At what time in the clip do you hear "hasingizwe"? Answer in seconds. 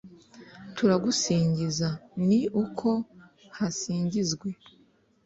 3.57-4.49